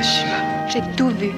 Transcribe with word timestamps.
J'ai 0.00 0.80
tout 0.96 1.08
vu, 1.08 1.32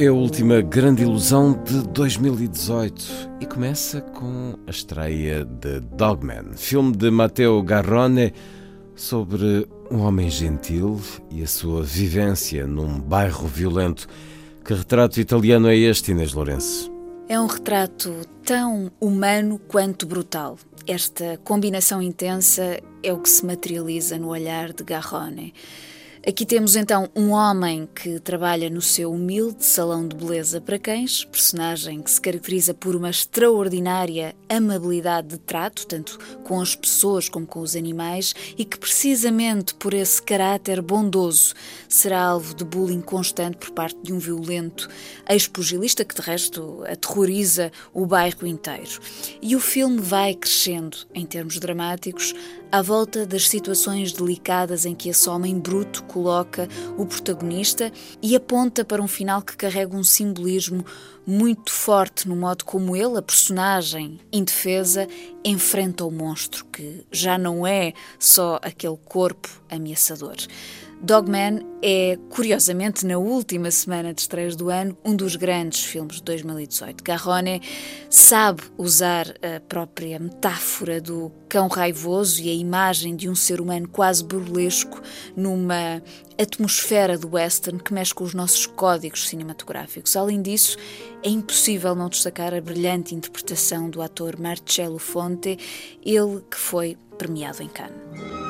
É 0.00 0.06
a 0.06 0.12
última 0.12 0.60
grande 0.60 1.02
ilusão 1.02 1.60
de 1.64 1.82
2018 1.88 3.04
e 3.40 3.46
começa 3.46 4.00
com 4.00 4.54
a 4.64 4.70
estreia 4.70 5.44
de 5.44 5.80
Dogman, 5.80 6.52
filme 6.54 6.96
de 6.96 7.10
Matteo 7.10 7.60
Garrone 7.64 8.32
sobre 8.94 9.66
um 9.90 9.98
homem 9.98 10.30
gentil 10.30 11.00
e 11.32 11.42
a 11.42 11.48
sua 11.48 11.82
vivência 11.82 12.64
num 12.64 13.00
bairro 13.00 13.48
violento. 13.48 14.06
Que 14.64 14.72
retrato 14.72 15.18
italiano 15.18 15.66
é 15.66 15.76
este, 15.76 16.12
Inês 16.12 16.32
Lourenço? 16.32 16.92
É 17.28 17.40
um 17.40 17.46
retrato 17.46 18.14
tão 18.44 18.92
humano 19.00 19.60
quanto 19.66 20.06
brutal. 20.06 20.58
Esta 20.86 21.40
combinação 21.42 22.00
intensa 22.00 22.78
é 23.02 23.12
o 23.12 23.18
que 23.18 23.28
se 23.28 23.44
materializa 23.44 24.16
no 24.16 24.28
olhar 24.28 24.72
de 24.72 24.84
Garrone. 24.84 25.52
Aqui 26.26 26.44
temos 26.44 26.74
então 26.74 27.08
um 27.14 27.30
homem 27.30 27.88
que 27.94 28.18
trabalha 28.18 28.68
no 28.68 28.82
seu 28.82 29.12
humilde 29.12 29.64
salão 29.64 30.06
de 30.06 30.16
beleza 30.16 30.60
para 30.60 30.78
cães, 30.78 31.24
personagem 31.24 32.02
que 32.02 32.10
se 32.10 32.20
caracteriza 32.20 32.74
por 32.74 32.96
uma 32.96 33.08
extraordinária 33.08 34.34
amabilidade 34.48 35.28
de 35.28 35.38
trato, 35.38 35.86
tanto 35.86 36.18
com 36.42 36.60
as 36.60 36.74
pessoas 36.74 37.28
como 37.28 37.46
com 37.46 37.60
os 37.60 37.76
animais, 37.76 38.34
e 38.58 38.64
que 38.64 38.78
precisamente 38.78 39.74
por 39.74 39.94
esse 39.94 40.20
caráter 40.20 40.82
bondoso 40.82 41.54
será 41.88 42.20
alvo 42.20 42.52
de 42.54 42.64
bullying 42.64 43.00
constante 43.00 43.56
por 43.58 43.70
parte 43.70 43.98
de 44.02 44.12
um 44.12 44.18
violento 44.18 44.88
ex-pugilista 45.28 46.04
que 46.04 46.14
de 46.14 46.22
resto 46.22 46.82
aterroriza 46.84 47.70
o 47.94 48.04
bairro 48.04 48.46
inteiro. 48.46 49.00
E 49.40 49.54
o 49.54 49.60
filme 49.60 50.00
vai 50.00 50.34
crescendo 50.34 50.96
em 51.14 51.24
termos 51.24 51.58
dramáticos 51.58 52.34
à 52.70 52.82
volta 52.82 53.24
das 53.24 53.48
situações 53.48 54.12
delicadas 54.12 54.84
em 54.84 54.94
que 54.94 55.08
esse 55.08 55.28
homem 55.28 55.58
bruto 55.58 56.02
coloca 56.08 56.68
o 56.96 57.06
protagonista 57.06 57.92
e 58.20 58.34
aponta 58.34 58.84
para 58.84 59.02
um 59.02 59.06
final 59.06 59.42
que 59.42 59.56
carrega 59.56 59.96
um 59.96 60.02
simbolismo 60.02 60.84
muito 61.26 61.70
forte 61.70 62.26
no 62.26 62.34
modo 62.34 62.64
como 62.64 62.96
ele, 62.96 63.18
a 63.18 63.22
personagem 63.22 64.18
indefesa, 64.32 65.06
enfrenta 65.44 66.04
o 66.04 66.10
monstro, 66.10 66.64
que 66.66 67.04
já 67.12 67.36
não 67.36 67.66
é 67.66 67.92
só 68.18 68.58
aquele 68.62 68.96
corpo 69.04 69.48
ameaçador. 69.70 70.36
Dogman 71.00 71.60
é, 71.80 72.18
curiosamente, 72.28 73.06
na 73.06 73.18
última 73.18 73.70
semana 73.70 74.12
de 74.12 74.20
estreias 74.20 74.56
do 74.56 74.68
ano, 74.68 74.98
um 75.04 75.14
dos 75.14 75.36
grandes 75.36 75.84
filmes 75.84 76.16
de 76.16 76.22
2018. 76.24 77.04
Garrone 77.04 77.62
sabe 78.10 78.62
usar 78.76 79.28
a 79.28 79.60
própria 79.60 80.18
metáfora 80.18 81.00
do 81.00 81.30
cão 81.48 81.68
raivoso 81.68 82.42
e 82.42 82.50
a 82.50 82.54
imagem 82.54 83.14
de 83.14 83.28
um 83.28 83.34
ser 83.34 83.60
humano 83.60 83.88
quase 83.88 84.24
burlesco 84.24 85.00
numa 85.36 86.02
atmosfera 86.36 87.16
do 87.16 87.30
western 87.34 87.80
que 87.80 87.94
mexe 87.94 88.12
com 88.12 88.24
os 88.24 88.34
nossos 88.34 88.66
códigos 88.66 89.28
cinematográficos. 89.28 90.16
Além 90.16 90.42
disso, 90.42 90.76
é 91.22 91.28
impossível 91.28 91.94
não 91.94 92.08
destacar 92.08 92.52
a 92.52 92.60
brilhante 92.60 93.14
interpretação 93.14 93.88
do 93.88 94.02
ator 94.02 94.38
Marcello 94.38 94.98
Fonte, 94.98 95.56
ele 96.04 96.42
que 96.50 96.56
foi 96.56 96.96
premiado 97.16 97.62
em 97.62 97.68
Cannes. 97.68 98.47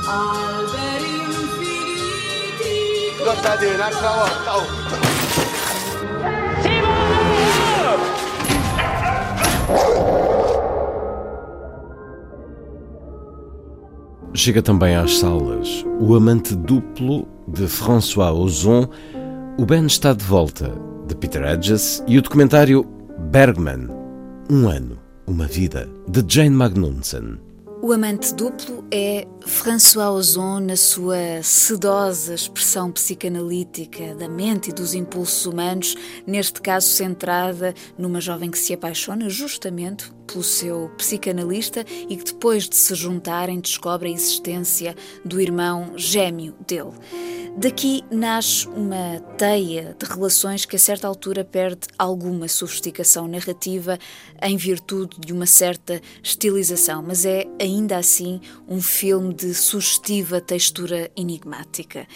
alberi 0.06 1.14
infiniti. 1.40 2.76
Guardate 3.22 3.64
un'altra 3.66 4.10
volta, 4.10 4.56
oh. 4.56 4.64
Chega 14.36 14.60
também 14.60 14.94
às 14.96 15.18
salas 15.18 15.84
O 16.00 16.14
Amante 16.14 16.54
Duplo 16.54 17.26
de 17.46 17.66
François 17.66 18.32
Ozon, 18.32 18.88
O 19.56 19.64
Ben 19.64 19.86
está 19.86 20.12
de 20.12 20.24
volta 20.24 20.72
de 21.06 21.14
Peter 21.14 21.44
Hedges 21.44 22.02
e 22.08 22.18
o 22.18 22.22
documentário 22.22 22.82
Bergman, 23.30 23.88
Um 24.50 24.68
Ano, 24.68 24.98
Uma 25.28 25.46
Vida 25.46 25.88
de 26.08 26.24
Jane 26.26 26.50
Magnusson. 26.50 27.38
O 27.80 27.92
amante 27.92 28.34
duplo 28.34 28.84
é 28.90 29.24
François 29.46 30.08
Ozon 30.08 30.58
na 30.58 30.74
sua 30.74 31.40
sedosa 31.44 32.34
expressão 32.34 32.90
psicanalítica 32.90 34.16
da 34.16 34.28
mente 34.28 34.70
e 34.70 34.72
dos 34.72 34.92
impulsos 34.92 35.46
humanos, 35.46 35.94
neste 36.26 36.60
caso 36.60 36.88
centrada 36.88 37.74
numa 37.96 38.20
jovem 38.20 38.50
que 38.50 38.58
se 38.58 38.74
apaixona 38.74 39.28
justamente 39.28 40.10
pelo 40.26 40.42
seu 40.42 40.90
psicanalista 40.96 41.84
e 42.08 42.16
que 42.16 42.24
depois 42.24 42.68
de 42.68 42.74
se 42.74 42.92
juntarem 42.96 43.60
descobre 43.60 44.08
a 44.08 44.12
existência 44.12 44.96
do 45.24 45.40
irmão 45.40 45.92
gêmeo 45.94 46.54
dele. 46.66 46.92
Daqui 47.56 48.02
nasce 48.10 48.66
uma 48.66 49.20
teia 49.38 49.96
de 49.96 50.06
relações 50.06 50.64
que 50.64 50.74
a 50.74 50.78
certa 50.78 51.06
altura 51.06 51.44
perde 51.44 51.86
alguma 51.96 52.48
sofisticação 52.48 53.28
narrativa 53.28 53.96
em 54.42 54.56
virtude 54.56 55.20
de 55.20 55.32
uma 55.32 55.46
certa 55.46 56.00
estilização, 56.20 57.00
mas 57.00 57.24
é 57.24 57.46
ainda 57.60 57.96
assim 57.96 58.40
um 58.68 58.82
filme 58.82 59.32
de 59.32 59.54
sugestiva 59.54 60.40
textura 60.40 61.08
enigmática. 61.16 62.08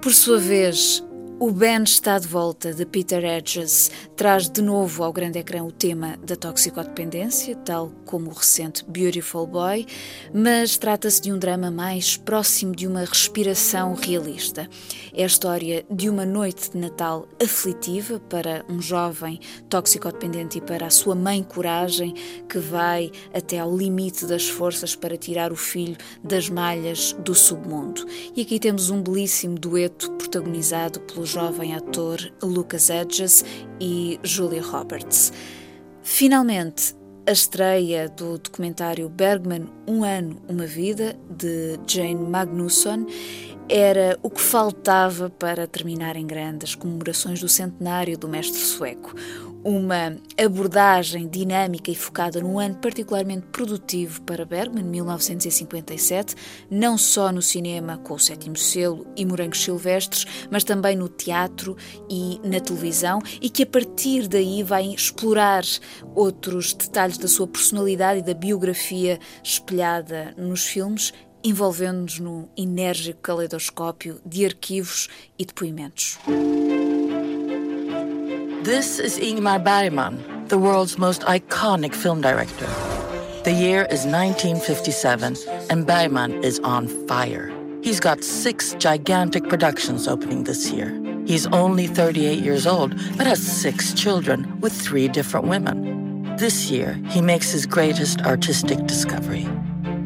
Por 0.00 0.14
sua 0.14 0.38
vez, 0.38 1.02
o 1.40 1.52
Ben 1.52 1.84
está 1.84 2.18
de 2.18 2.26
volta 2.26 2.74
de 2.74 2.84
Peter 2.84 3.24
Hedges 3.24 3.92
traz 4.16 4.48
de 4.50 4.60
novo 4.60 5.04
ao 5.04 5.12
grande 5.12 5.38
ecrã 5.38 5.62
o 5.62 5.70
tema 5.70 6.16
da 6.16 6.34
toxicodependência, 6.34 7.54
tal 7.54 7.92
como 8.04 8.30
o 8.30 8.34
recente 8.34 8.84
Beautiful 8.84 9.46
Boy, 9.46 9.86
mas 10.34 10.76
trata-se 10.76 11.22
de 11.22 11.32
um 11.32 11.38
drama 11.38 11.70
mais 11.70 12.16
próximo 12.16 12.74
de 12.74 12.88
uma 12.88 13.04
respiração 13.04 13.94
realista. 13.94 14.68
É 15.14 15.22
a 15.22 15.26
história 15.26 15.86
de 15.88 16.10
uma 16.10 16.26
noite 16.26 16.72
de 16.72 16.78
Natal 16.78 17.28
aflitiva 17.40 18.18
para 18.18 18.64
um 18.68 18.82
jovem 18.82 19.38
toxicodependente 19.68 20.58
e 20.58 20.60
para 20.60 20.86
a 20.86 20.90
sua 20.90 21.14
mãe 21.14 21.44
Coragem, 21.44 22.14
que 22.48 22.58
vai 22.58 23.12
até 23.32 23.60
ao 23.60 23.76
limite 23.76 24.26
das 24.26 24.48
forças 24.48 24.96
para 24.96 25.16
tirar 25.16 25.52
o 25.52 25.56
filho 25.56 25.96
das 26.24 26.48
malhas 26.48 27.12
do 27.20 27.34
submundo. 27.34 28.04
E 28.34 28.42
aqui 28.42 28.58
temos 28.58 28.90
um 28.90 29.00
belíssimo 29.00 29.56
dueto 29.56 30.10
protagonizado 30.12 30.98
pelo 31.00 31.27
jovem 31.28 31.74
ator 31.74 32.18
Lucas 32.42 32.88
Hedges 32.88 33.44
e 33.80 34.18
Julia 34.22 34.62
Roberts. 34.62 35.32
Finalmente, 36.02 36.96
a 37.26 37.32
estreia 37.32 38.08
do 38.08 38.38
documentário 38.38 39.08
Bergman 39.10 39.68
Um 39.86 40.02
Ano, 40.02 40.40
Uma 40.48 40.66
Vida, 40.66 41.14
de 41.30 41.78
Jane 41.86 42.14
Magnusson, 42.14 43.04
era 43.68 44.18
o 44.22 44.30
que 44.30 44.40
faltava 44.40 45.28
para 45.28 45.66
terminar 45.66 46.16
em 46.16 46.26
grande 46.26 46.64
as 46.64 46.74
comemorações 46.74 47.40
do 47.40 47.48
centenário 47.48 48.16
do 48.16 48.26
mestre 48.26 48.60
sueco. 48.60 49.14
Uma 49.62 50.16
abordagem 50.42 51.28
dinâmica 51.28 51.90
e 51.90 51.94
focada 51.94 52.40
num 52.40 52.58
ano 52.58 52.76
particularmente 52.76 53.46
produtivo 53.48 54.22
para 54.22 54.46
Bergman, 54.46 54.84
1957, 54.84 56.34
não 56.70 56.96
só 56.96 57.30
no 57.30 57.42
cinema 57.42 57.98
com 57.98 58.14
o 58.14 58.18
Sétimo 58.18 58.56
Selo 58.56 59.06
e 59.16 59.26
Morangos 59.26 59.62
Silvestres, 59.62 60.24
mas 60.50 60.64
também 60.64 60.96
no 60.96 61.08
teatro 61.08 61.76
e 62.08 62.40
na 62.42 62.60
televisão, 62.60 63.20
e 63.42 63.50
que 63.50 63.64
a 63.64 63.66
partir 63.66 64.28
daí 64.28 64.62
vai 64.62 64.86
explorar 64.86 65.64
outros 66.14 66.72
detalhes 66.72 67.18
da 67.18 67.28
sua 67.28 67.46
personalidade 67.46 68.20
e 68.20 68.22
da 68.22 68.34
biografia 68.34 69.18
espelhada 69.42 70.34
nos 70.38 70.64
filmes 70.64 71.12
envolvendo-nos 71.44 72.18
num 72.18 72.48
enérgico 72.56 73.20
caleidoscópio 73.22 74.20
de 74.24 74.44
arquivos 74.44 75.08
e 75.38 75.44
depoimentos. 75.44 76.18
This 78.64 78.98
is 78.98 79.18
Ingmar 79.18 79.62
Bergman, 79.62 80.18
the 80.48 80.58
world's 80.58 80.98
most 80.98 81.22
iconic 81.22 81.94
film 81.94 82.20
director. 82.20 82.66
The 83.44 83.52
year 83.52 83.86
is 83.90 84.04
1957, 84.04 85.36
and 85.70 85.86
Bergman 85.86 86.44
is 86.44 86.58
on 86.64 86.86
fire. 87.06 87.50
He's 87.82 88.00
got 88.00 88.22
six 88.22 88.74
gigantic 88.74 89.48
productions 89.48 90.08
opening 90.08 90.44
this 90.44 90.70
year. 90.70 90.92
He's 91.26 91.46
only 91.46 91.86
38 91.86 92.40
years 92.40 92.66
old, 92.66 92.96
but 93.16 93.26
has 93.26 93.40
six 93.40 93.94
children 93.94 94.60
with 94.60 94.72
three 94.72 95.08
different 95.08 95.46
women. 95.46 96.36
This 96.36 96.70
year, 96.70 97.00
he 97.08 97.20
makes 97.20 97.50
his 97.50 97.64
greatest 97.64 98.20
artistic 98.22 98.86
discovery. 98.86 99.37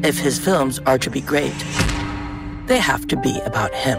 If 0.03 0.19
his 0.19 0.37
films 0.37 0.79
are 0.85 0.97
to 0.97 1.09
be 1.09 1.21
great, 1.21 1.57
they 2.67 2.77
have 2.77 3.07
to 3.07 3.15
be 3.15 3.39
about 3.45 3.73
him. 3.73 3.97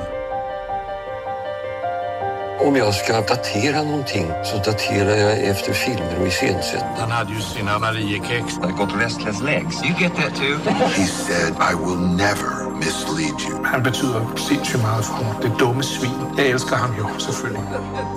Om 2.60 2.76
jag 2.76 2.94
ska 2.94 3.20
datera 3.20 3.82
någonting 3.82 4.26
så 4.44 4.56
daterar 4.56 5.16
jag 5.16 5.38
efter 5.38 5.72
filmer 5.72 6.20
och 6.20 6.26
iscensättning. 6.26 6.96
Han 6.98 7.10
hade 7.10 7.32
ju 7.32 7.40
sina 7.40 7.78
Mariekex. 7.78 8.44
I 8.56 8.72
got 8.78 8.92
restless 9.00 9.42
legs. 9.42 9.82
You 9.84 9.94
get 9.98 10.16
that 10.16 10.34
too? 10.36 10.70
He 10.88 11.06
said, 11.06 11.54
I 11.70 11.74
will 11.74 12.00
never 12.16 12.70
mislead 12.78 13.40
you. 13.48 13.64
Han 13.64 13.82
betyder 13.82 14.36
sindssygt 14.36 14.82
meget 14.82 15.04
for 15.04 15.24
mig. 15.24 15.34
Det 15.42 15.58
dumme 15.58 15.82
svin. 15.82 16.10
Jag 16.36 16.46
älskar 16.46 16.76
han 16.76 16.94
ju 16.96 17.20
selvfølgelig. 17.20 17.62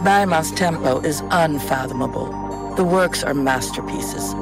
Bergmans 0.04 0.51
tempo 0.51 1.01
is 1.06 1.22
unfathomable. 1.45 2.28
The 2.78 2.84
works 2.84 3.24
are 3.24 3.34
masterpieces. 3.34 4.36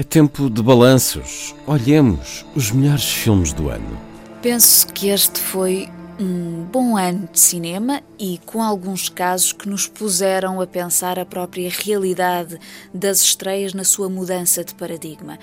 É 0.00 0.04
tempo 0.04 0.48
de 0.48 0.62
balanços. 0.62 1.56
Olhemos 1.66 2.46
os 2.54 2.70
melhores 2.70 3.02
filmes 3.02 3.52
do 3.52 3.68
ano. 3.68 3.98
Penso 4.40 4.86
que 4.92 5.08
este 5.08 5.40
foi 5.40 5.88
um 6.18 6.64
bom 6.64 6.96
ano 6.96 7.28
de 7.30 7.38
cinema 7.38 8.02
e 8.18 8.38
com 8.44 8.60
alguns 8.60 9.08
casos 9.08 9.52
que 9.52 9.68
nos 9.68 9.86
puseram 9.86 10.60
a 10.60 10.66
pensar 10.66 11.18
a 11.18 11.24
própria 11.24 11.70
realidade 11.70 12.58
das 12.92 13.20
estreias 13.20 13.72
na 13.72 13.84
sua 13.84 14.08
mudança 14.08 14.64
de 14.64 14.74
paradigma. 14.74 15.38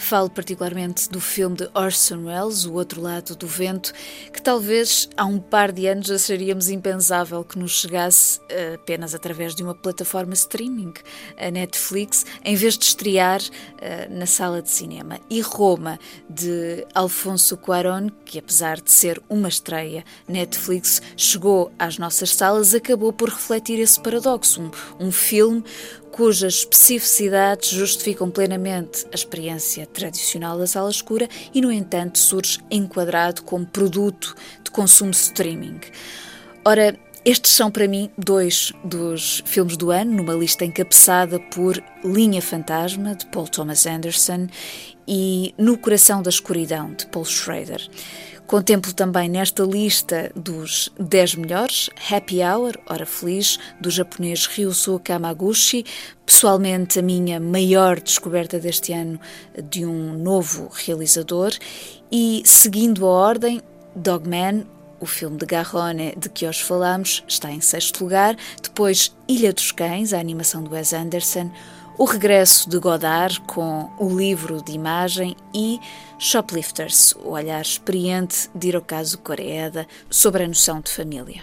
Falo 0.00 0.30
particularmente 0.30 1.10
do 1.10 1.20
filme 1.20 1.56
de 1.56 1.68
Orson 1.74 2.24
Welles, 2.24 2.64
O 2.64 2.72
Outro 2.72 3.02
Lado 3.02 3.36
do 3.36 3.46
Vento, 3.46 3.92
que 4.32 4.40
talvez 4.40 5.10
há 5.14 5.26
um 5.26 5.38
par 5.38 5.70
de 5.70 5.86
anos 5.86 6.10
acharíamos 6.10 6.70
impensável 6.70 7.44
que 7.44 7.58
nos 7.58 7.72
chegasse 7.72 8.40
eh, 8.48 8.76
apenas 8.76 9.14
através 9.14 9.54
de 9.54 9.62
uma 9.62 9.74
plataforma 9.74 10.32
streaming, 10.32 10.94
a 11.36 11.50
Netflix, 11.50 12.24
em 12.42 12.56
vez 12.56 12.78
de 12.78 12.86
estrear 12.86 13.42
uh, 13.42 14.18
na 14.18 14.24
sala 14.24 14.62
de 14.62 14.70
cinema. 14.70 15.20
E 15.28 15.42
Roma, 15.42 15.98
de 16.30 16.86
Alfonso 16.94 17.58
Cuarón, 17.58 18.08
que 18.24 18.38
apesar 18.38 18.80
de 18.80 18.90
ser 18.90 19.22
uma 19.28 19.48
estreia 19.48 20.02
Netflix, 20.28 21.00
chegou 21.16 21.72
às 21.78 21.98
nossas 21.98 22.34
salas, 22.34 22.74
acabou 22.74 23.12
por 23.12 23.28
refletir 23.28 23.78
esse 23.78 24.00
paradoxo. 24.00 24.60
Um, 24.98 25.06
um 25.06 25.12
filme 25.12 25.64
cujas 26.10 26.54
especificidades 26.54 27.70
justificam 27.70 28.30
plenamente 28.30 29.06
a 29.12 29.14
experiência 29.14 29.86
tradicional 29.86 30.58
da 30.58 30.66
sala 30.66 30.90
escura 30.90 31.28
e, 31.54 31.60
no 31.60 31.70
entanto, 31.70 32.18
surge 32.18 32.58
enquadrado 32.70 33.42
como 33.42 33.66
produto 33.66 34.34
de 34.62 34.70
consumo 34.70 35.12
streaming. 35.12 35.80
Ora, 36.64 36.98
estes 37.22 37.52
são 37.52 37.70
para 37.70 37.86
mim 37.86 38.10
dois 38.16 38.72
dos 38.82 39.42
filmes 39.44 39.76
do 39.76 39.90
ano, 39.90 40.12
numa 40.12 40.32
lista 40.32 40.64
encabeçada 40.64 41.38
por 41.38 41.82
Linha 42.02 42.40
Fantasma, 42.40 43.14
de 43.14 43.26
Paul 43.26 43.46
Thomas 43.46 43.86
Anderson, 43.86 44.46
e 45.06 45.54
No 45.58 45.76
Coração 45.76 46.22
da 46.22 46.30
Escuridão, 46.30 46.94
de 46.94 47.06
Paul 47.06 47.26
Schrader. 47.26 47.86
Contemplo 48.50 48.92
também 48.92 49.28
nesta 49.28 49.62
lista 49.62 50.32
dos 50.34 50.92
10 50.98 51.36
melhores 51.36 51.88
Happy 52.10 52.42
Hour, 52.42 52.76
Hora 52.84 53.06
Feliz, 53.06 53.60
do 53.80 53.88
japonês 53.92 54.46
Ryusuke 54.46 55.04
Kamaguchi, 55.04 55.86
pessoalmente 56.26 56.98
a 56.98 57.02
minha 57.02 57.38
maior 57.38 58.00
descoberta 58.00 58.58
deste 58.58 58.92
ano 58.92 59.20
de 59.70 59.86
um 59.86 60.18
novo 60.18 60.68
realizador, 60.72 61.52
e 62.10 62.42
seguindo 62.44 63.06
a 63.06 63.10
ordem, 63.10 63.62
Dogman, 63.94 64.66
o 64.98 65.06
filme 65.06 65.36
de 65.36 65.46
Garrone 65.46 66.12
de 66.16 66.28
que 66.28 66.44
hoje 66.44 66.64
falamos, 66.64 67.22
está 67.28 67.52
em 67.52 67.60
sexto 67.60 68.02
lugar, 68.02 68.36
depois 68.60 69.14
Ilha 69.28 69.52
dos 69.52 69.70
Cães, 69.70 70.12
a 70.12 70.18
animação 70.18 70.64
do 70.64 70.72
Wes 70.72 70.92
Anderson, 70.92 71.52
o 71.98 72.04
regresso 72.04 72.68
de 72.68 72.78
Godard 72.78 73.40
com 73.42 73.90
o 73.98 74.08
livro 74.08 74.62
de 74.62 74.72
imagem 74.72 75.36
e 75.54 75.78
Shoplifters, 76.18 77.14
o 77.24 77.30
olhar 77.30 77.60
experiente 77.60 78.48
de 78.54 78.68
Hirokazu 78.68 79.18
Koreeda 79.18 79.86
sobre 80.08 80.44
a 80.44 80.48
noção 80.48 80.80
de 80.80 80.90
família. 80.90 81.42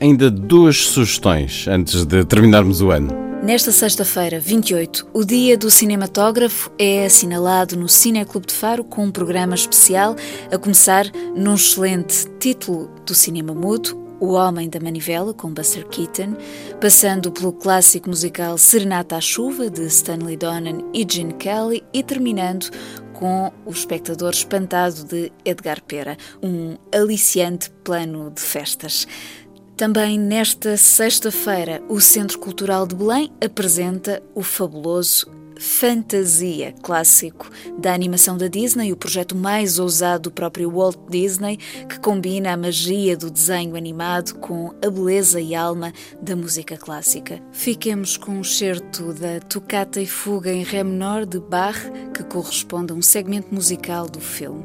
Ainda 0.00 0.30
duas 0.30 0.76
sugestões 0.86 1.66
antes 1.68 2.04
de 2.04 2.24
terminarmos 2.24 2.80
o 2.80 2.90
ano. 2.90 3.27
Nesta 3.42 3.70
sexta-feira, 3.70 4.40
28, 4.40 5.08
o 5.14 5.24
Dia 5.24 5.56
do 5.56 5.70
Cinematógrafo 5.70 6.70
é 6.76 7.06
assinalado 7.06 7.76
no 7.76 7.88
Cineclube 7.88 8.48
de 8.48 8.52
Faro 8.52 8.82
com 8.82 9.04
um 9.04 9.12
programa 9.12 9.54
especial, 9.54 10.16
a 10.52 10.58
começar 10.58 11.06
num 11.36 11.54
excelente 11.54 12.26
título 12.40 12.90
do 13.06 13.14
cinema 13.14 13.54
mudo, 13.54 13.96
O 14.20 14.32
Homem 14.32 14.68
da 14.68 14.80
Manivela, 14.80 15.32
com 15.32 15.54
Buster 15.54 15.86
Keaton, 15.86 16.36
passando 16.80 17.30
pelo 17.30 17.52
clássico 17.52 18.10
musical 18.10 18.58
Serenata 18.58 19.16
à 19.16 19.20
Chuva, 19.20 19.70
de 19.70 19.86
Stanley 19.86 20.36
Donen 20.36 20.84
e 20.92 21.06
Gene 21.08 21.34
Kelly, 21.34 21.84
e 21.94 22.02
terminando 22.02 22.68
com 23.18 23.52
o 23.64 23.70
espectador 23.70 24.30
espantado 24.30 25.04
de 25.04 25.32
Edgar 25.44 25.82
Pera, 25.82 26.16
um 26.42 26.76
aliciante 26.92 27.70
plano 27.82 28.30
de 28.30 28.40
festas. 28.40 29.06
Também 29.78 30.18
nesta 30.18 30.76
sexta-feira, 30.76 31.80
o 31.88 32.00
Centro 32.00 32.36
Cultural 32.40 32.84
de 32.84 32.96
Belém 32.96 33.30
apresenta 33.40 34.20
o 34.34 34.42
fabuloso 34.42 35.30
Fantasia, 35.56 36.74
clássico 36.82 37.48
da 37.78 37.94
animação 37.94 38.36
da 38.36 38.48
Disney, 38.48 38.90
o 38.90 38.96
projeto 38.96 39.36
mais 39.36 39.78
ousado 39.78 40.24
do 40.24 40.32
próprio 40.32 40.68
Walt 40.68 40.98
Disney, 41.08 41.58
que 41.88 42.00
combina 42.00 42.52
a 42.52 42.56
magia 42.56 43.16
do 43.16 43.30
desenho 43.30 43.76
animado 43.76 44.34
com 44.40 44.74
a 44.84 44.90
beleza 44.90 45.40
e 45.40 45.54
alma 45.54 45.92
da 46.20 46.34
música 46.34 46.76
clássica. 46.76 47.40
Fiquemos 47.52 48.16
com 48.16 48.32
um 48.32 48.44
certo 48.44 49.12
da 49.14 49.38
Toccata 49.38 50.00
e 50.00 50.08
Fuga 50.08 50.52
em 50.52 50.64
Ré 50.64 50.82
menor 50.82 51.24
de 51.24 51.38
Bach, 51.38 51.78
que 52.12 52.24
corresponde 52.24 52.92
a 52.92 52.96
um 52.96 53.02
segmento 53.02 53.54
musical 53.54 54.08
do 54.08 54.20
filme. 54.20 54.64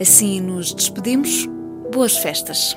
Assim 0.00 0.40
nos 0.40 0.74
despedimos. 0.74 1.46
Boas 1.92 2.16
festas! 2.18 2.76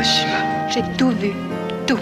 J'ai 0.00 0.82
tout 0.96 1.10
vu. 1.10 1.32
Tout. 1.86 1.98